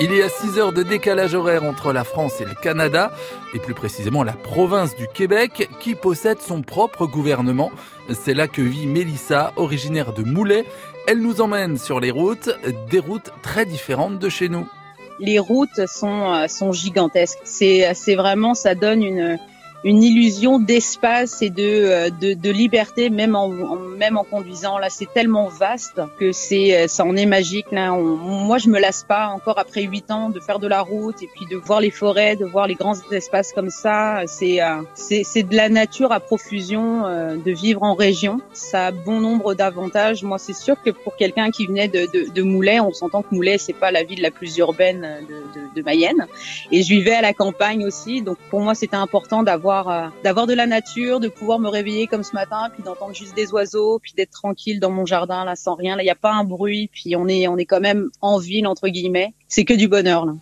Il 0.00 0.14
y 0.14 0.22
a 0.22 0.28
6 0.28 0.58
heures 0.60 0.72
de 0.72 0.84
décalage 0.84 1.34
horaire 1.34 1.64
entre 1.64 1.92
la 1.92 2.04
France 2.04 2.40
et 2.40 2.44
le 2.44 2.54
Canada, 2.54 3.10
et 3.52 3.58
plus 3.58 3.74
précisément 3.74 4.22
la 4.22 4.32
province 4.32 4.94
du 4.94 5.08
Québec, 5.08 5.68
qui 5.80 5.96
possède 5.96 6.40
son 6.40 6.62
propre 6.62 7.06
gouvernement. 7.06 7.72
C'est 8.12 8.34
là 8.34 8.46
que 8.46 8.62
vit 8.62 8.86
Mélissa, 8.86 9.52
originaire 9.56 10.12
de 10.12 10.22
Moulet. 10.22 10.64
Elle 11.08 11.20
nous 11.20 11.40
emmène 11.40 11.78
sur 11.78 11.98
les 11.98 12.12
routes, 12.12 12.48
des 12.90 13.00
routes 13.00 13.32
très 13.42 13.66
différentes 13.66 14.20
de 14.20 14.28
chez 14.28 14.48
nous. 14.48 14.68
Les 15.18 15.40
routes 15.40 15.86
sont, 15.88 16.32
euh, 16.32 16.46
sont 16.46 16.70
gigantesques. 16.70 17.40
C'est, 17.42 17.92
c'est 17.94 18.14
vraiment, 18.14 18.54
ça 18.54 18.76
donne 18.76 19.02
une, 19.02 19.36
une 19.84 20.02
illusion 20.02 20.58
d'espace 20.58 21.40
et 21.42 21.50
de, 21.50 21.62
euh, 21.62 22.10
de, 22.10 22.34
de, 22.34 22.50
liberté, 22.50 23.10
même 23.10 23.36
en, 23.36 23.48
même 23.48 24.16
en 24.16 24.24
conduisant. 24.24 24.78
Là, 24.78 24.90
c'est 24.90 25.12
tellement 25.12 25.48
vaste 25.48 26.00
que 26.18 26.32
c'est, 26.32 26.76
euh, 26.76 26.88
ça 26.88 27.04
en 27.04 27.16
est 27.16 27.26
magique. 27.26 27.66
Là, 27.70 27.92
moi, 27.92 28.58
je 28.58 28.68
me 28.68 28.80
lasse 28.80 29.04
pas 29.04 29.28
encore 29.28 29.58
après 29.58 29.82
huit 29.82 30.10
ans 30.10 30.30
de 30.30 30.40
faire 30.40 30.58
de 30.58 30.66
la 30.66 30.82
route 30.82 31.22
et 31.22 31.28
puis 31.34 31.46
de 31.46 31.56
voir 31.56 31.80
les 31.80 31.90
forêts, 31.90 32.34
de 32.34 32.44
voir 32.44 32.66
les 32.66 32.74
grands 32.74 32.96
espaces 33.12 33.52
comme 33.52 33.70
ça. 33.70 34.22
C'est, 34.26 34.60
euh, 34.60 34.82
c'est, 34.94 35.22
c'est 35.24 35.44
de 35.44 35.54
la 35.54 35.68
nature 35.68 36.10
à 36.12 36.20
profusion 36.20 37.02
de 37.36 37.50
vivre 37.52 37.82
en 37.82 37.94
région. 37.94 38.40
Ça 38.52 38.86
a 38.86 38.90
bon 38.90 39.20
nombre 39.20 39.54
d'avantages. 39.54 40.22
Moi, 40.22 40.38
c'est 40.38 40.54
sûr 40.54 40.76
que 40.82 40.90
pour 40.90 41.16
quelqu'un 41.16 41.50
qui 41.50 41.66
venait 41.66 41.88
de, 41.88 42.06
de, 42.12 42.32
de 42.32 42.42
Moulay, 42.42 42.80
on 42.80 42.92
s'entend 42.92 43.22
que 43.22 43.34
Moulay, 43.34 43.58
c'est 43.58 43.72
pas 43.72 43.90
la 43.90 44.02
ville 44.02 44.22
la 44.22 44.30
plus 44.30 44.56
urbaine 44.58 45.18
de, 45.28 45.60
de, 45.60 45.74
de 45.76 45.82
Mayenne. 45.82 46.26
Et 46.72 46.82
je 46.82 46.88
vivais 46.88 47.14
à 47.14 47.22
la 47.22 47.32
campagne 47.32 47.86
aussi, 47.86 48.22
donc 48.22 48.38
pour 48.50 48.60
moi, 48.60 48.74
c'était 48.74 48.96
important 48.96 49.42
d'avoir 49.42 49.67
euh, 49.68 50.08
d'avoir 50.24 50.46
de 50.46 50.54
la 50.54 50.66
nature, 50.66 51.20
de 51.20 51.28
pouvoir 51.28 51.58
me 51.58 51.68
réveiller 51.68 52.06
comme 52.06 52.22
ce 52.22 52.32
matin, 52.32 52.68
puis 52.72 52.82
d'entendre 52.82 53.14
juste 53.14 53.34
des 53.34 53.52
oiseaux, 53.52 53.98
puis 53.98 54.12
d'être 54.16 54.30
tranquille 54.30 54.80
dans 54.80 54.90
mon 54.90 55.06
jardin 55.06 55.44
là 55.44 55.56
sans 55.56 55.74
rien. 55.74 55.96
Là, 55.96 56.02
il 56.02 56.06
n'y 56.06 56.10
a 56.10 56.14
pas 56.16 56.32
un 56.32 56.44
bruit, 56.44 56.90
puis 56.92 57.14
on 57.16 57.28
est 57.28 57.46
on 57.48 57.56
est 57.56 57.66
quand 57.66 57.80
même 57.80 58.08
en 58.20 58.38
ville 58.38 58.66
entre 58.66 58.88
guillemets. 58.88 59.34
C'est 59.48 59.64
que 59.64 59.74
du 59.74 59.88
bonheur 59.88 60.26
là. 60.26 60.32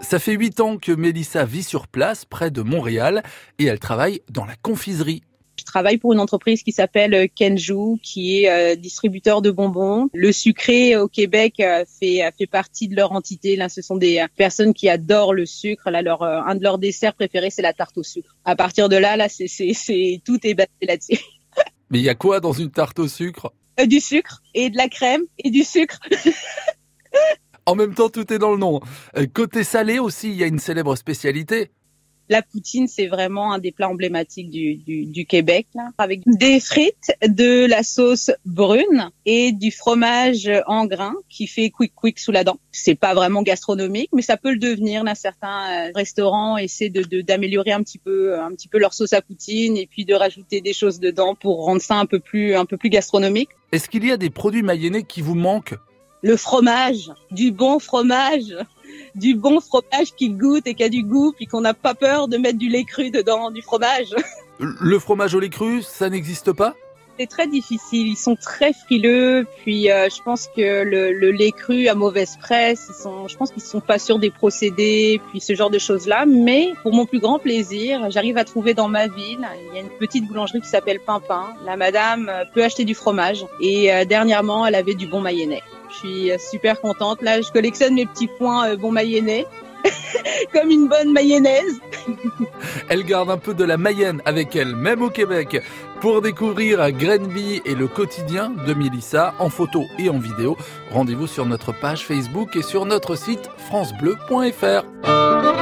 Ça 0.00 0.18
fait 0.18 0.34
huit 0.34 0.60
ans 0.60 0.76
que 0.76 0.92
Mélissa 0.92 1.44
vit 1.44 1.62
sur 1.62 1.88
place, 1.88 2.24
près 2.24 2.50
de 2.50 2.62
Montréal, 2.62 3.22
et 3.58 3.64
elle 3.64 3.78
travaille 3.78 4.20
dans 4.30 4.44
la 4.44 4.54
confiserie. 4.54 5.22
Je 5.56 5.64
travaille 5.64 5.98
pour 5.98 6.12
une 6.12 6.20
entreprise 6.20 6.62
qui 6.62 6.72
s'appelle 6.72 7.14
euh, 7.14 7.26
Kenju, 7.32 7.98
qui 8.02 8.42
est 8.42 8.50
euh, 8.50 8.76
distributeur 8.76 9.42
de 9.42 9.50
bonbons. 9.50 10.08
Le 10.12 10.32
sucré 10.32 10.96
au 10.96 11.08
Québec 11.08 11.60
euh, 11.60 11.84
fait 12.00 12.22
fait 12.36 12.46
partie 12.46 12.88
de 12.88 12.96
leur 12.96 13.12
entité. 13.12 13.56
Là, 13.56 13.68
ce 13.68 13.82
sont 13.82 13.96
des 13.96 14.24
personnes 14.36 14.74
qui 14.74 14.88
adorent 14.88 15.34
le 15.34 15.46
sucre. 15.46 15.90
Là, 15.90 16.02
leur 16.02 16.22
un 16.22 16.54
de 16.54 16.62
leurs 16.62 16.78
desserts 16.78 17.14
préférés, 17.14 17.50
c'est 17.50 17.62
la 17.62 17.72
tarte 17.72 17.96
au 17.98 18.02
sucre. 18.02 18.36
À 18.44 18.56
partir 18.56 18.88
de 18.88 18.96
là, 18.96 19.16
là, 19.16 19.28
c'est 19.28 19.46
c'est 19.48 20.20
tout 20.24 20.38
est 20.44 20.54
basé 20.54 20.68
là-dessus. 20.82 21.20
Mais 21.90 21.98
il 21.98 22.04
y 22.04 22.08
a 22.08 22.14
quoi 22.14 22.40
dans 22.40 22.52
une 22.52 22.70
tarte 22.70 22.98
au 22.98 23.08
sucre? 23.08 23.52
Du 23.86 24.00
sucre 24.00 24.42
et 24.54 24.70
de 24.70 24.76
la 24.76 24.88
crème 24.88 25.22
et 25.38 25.50
du 25.50 25.62
sucre. 25.62 25.98
en 27.66 27.74
même 27.74 27.94
temps, 27.94 28.08
tout 28.08 28.32
est 28.32 28.38
dans 28.38 28.52
le 28.52 28.58
nom. 28.58 28.80
Côté 29.34 29.64
salé 29.64 29.98
aussi, 29.98 30.30
il 30.30 30.36
y 30.36 30.44
a 30.44 30.46
une 30.46 30.58
célèbre 30.58 30.96
spécialité. 30.96 31.70
La 32.28 32.42
poutine, 32.42 32.88
c'est 32.88 33.06
vraiment 33.06 33.52
un 33.52 33.58
des 33.58 33.72
plats 33.72 33.88
emblématiques 33.88 34.50
du, 34.50 34.76
du, 34.76 35.06
du 35.06 35.26
Québec, 35.26 35.66
là, 35.74 35.90
avec 35.98 36.22
des 36.26 36.58
frites, 36.60 37.12
de 37.26 37.66
la 37.66 37.82
sauce 37.82 38.30
brune 38.44 39.10
et 39.26 39.52
du 39.52 39.70
fromage 39.70 40.50
en 40.66 40.86
grains 40.86 41.16
qui 41.28 41.46
fait 41.46 41.70
quick 41.70 41.92
quick 41.94 42.18
sous 42.18 42.32
la 42.32 42.44
dent. 42.44 42.58
C'est 42.72 42.94
pas 42.94 43.14
vraiment 43.14 43.42
gastronomique, 43.42 44.10
mais 44.12 44.22
ça 44.22 44.36
peut 44.36 44.52
le 44.52 44.58
devenir. 44.58 45.04
Là, 45.04 45.14
certains 45.14 45.88
euh, 45.88 45.92
restaurants 45.94 46.56
essaient 46.56 46.90
de 46.90 47.04
d'améliorer 47.20 47.72
un 47.72 47.82
petit 47.82 47.98
peu, 47.98 48.38
un 48.38 48.50
petit 48.52 48.68
peu 48.68 48.78
leur 48.78 48.94
sauce 48.94 49.12
à 49.12 49.22
poutine 49.22 49.76
et 49.76 49.86
puis 49.86 50.04
de 50.04 50.14
rajouter 50.14 50.60
des 50.60 50.72
choses 50.72 51.00
dedans 51.00 51.34
pour 51.34 51.64
rendre 51.64 51.80
ça 51.80 51.96
un 51.96 52.06
peu 52.06 52.18
plus, 52.18 52.54
un 52.54 52.64
peu 52.64 52.76
plus 52.76 52.88
gastronomique. 52.88 53.50
Est-ce 53.72 53.88
qu'il 53.88 54.06
y 54.06 54.10
a 54.10 54.16
des 54.16 54.30
produits 54.30 54.62
mayennais 54.62 55.02
qui 55.02 55.20
vous 55.20 55.34
manquent? 55.34 55.74
Le 56.22 56.36
fromage, 56.36 57.12
du 57.30 57.50
bon 57.52 57.78
fromage 57.78 58.56
du 59.14 59.34
bon 59.34 59.60
fromage 59.60 60.14
qui 60.16 60.30
goûte 60.30 60.66
et 60.66 60.74
qui 60.74 60.82
a 60.82 60.88
du 60.88 61.02
goût, 61.02 61.32
puis 61.36 61.46
qu'on 61.46 61.60
n'a 61.60 61.74
pas 61.74 61.94
peur 61.94 62.28
de 62.28 62.36
mettre 62.36 62.58
du 62.58 62.68
lait 62.68 62.84
cru 62.84 63.10
dedans, 63.10 63.50
du 63.50 63.62
fromage. 63.62 64.14
Le 64.58 64.98
fromage 64.98 65.34
au 65.34 65.40
lait 65.40 65.48
cru, 65.48 65.82
ça 65.82 66.08
n'existe 66.08 66.52
pas? 66.52 66.74
C'est 67.18 67.28
très 67.28 67.46
difficile. 67.46 68.08
Ils 68.08 68.16
sont 68.16 68.34
très 68.34 68.72
frileux. 68.72 69.46
Puis 69.62 69.90
euh, 69.90 70.08
je 70.08 70.20
pense 70.22 70.48
que 70.48 70.82
le, 70.82 71.12
le, 71.12 71.30
lait 71.30 71.52
cru 71.52 71.86
à 71.86 71.94
mauvaise 71.94 72.36
presse, 72.40 72.86
ils 72.88 73.02
sont, 73.02 73.28
je 73.28 73.36
pense 73.36 73.52
qu'ils 73.52 73.62
sont 73.62 73.80
pas 73.80 74.00
sûrs 74.00 74.18
des 74.18 74.30
procédés, 74.30 75.20
puis 75.30 75.40
ce 75.40 75.54
genre 75.54 75.70
de 75.70 75.78
choses-là. 75.78 76.26
Mais 76.26 76.72
pour 76.82 76.92
mon 76.92 77.06
plus 77.06 77.20
grand 77.20 77.38
plaisir, 77.38 78.10
j'arrive 78.10 78.36
à 78.36 78.44
trouver 78.44 78.74
dans 78.74 78.88
ma 78.88 79.06
ville, 79.06 79.46
il 79.70 79.74
y 79.74 79.78
a 79.78 79.80
une 79.80 79.96
petite 80.00 80.26
boulangerie 80.26 80.60
qui 80.60 80.68
s'appelle 80.68 80.98
Pimpin. 80.98 81.54
La 81.64 81.76
madame 81.76 82.30
peut 82.52 82.64
acheter 82.64 82.84
du 82.84 82.94
fromage. 82.94 83.46
Et 83.60 83.92
euh, 83.92 84.04
dernièrement, 84.04 84.66
elle 84.66 84.74
avait 84.74 84.94
du 84.94 85.06
bon 85.06 85.20
mayennais. 85.20 85.62
Je 85.94 86.08
suis 86.08 86.32
euh, 86.32 86.38
super 86.38 86.80
contente. 86.80 87.22
Là, 87.22 87.40
je 87.40 87.50
collectionne 87.50 87.94
mes 87.94 88.06
petits 88.06 88.28
points 88.38 88.76
bon 88.76 88.90
mayennais. 88.90 89.46
comme 90.52 90.70
une 90.70 90.88
bonne 90.88 91.12
mayonnaise. 91.12 91.80
elle 92.88 93.04
garde 93.04 93.30
un 93.30 93.38
peu 93.38 93.54
de 93.54 93.64
la 93.64 93.76
Mayenne 93.76 94.22
avec 94.24 94.56
elle, 94.56 94.74
même 94.74 95.02
au 95.02 95.10
Québec. 95.10 95.62
Pour 96.00 96.20
découvrir 96.20 96.90
Grenby 96.92 97.62
et 97.64 97.74
le 97.74 97.88
quotidien 97.88 98.50
de 98.66 98.74
Mélissa 98.74 99.34
en 99.38 99.48
photo 99.48 99.84
et 99.98 100.08
en 100.08 100.18
vidéo, 100.18 100.56
rendez-vous 100.90 101.26
sur 101.26 101.46
notre 101.46 101.72
page 101.72 102.06
Facebook 102.06 102.56
et 102.56 102.62
sur 102.62 102.84
notre 102.84 103.16
site 103.16 103.48
francebleu.fr. 103.68 105.53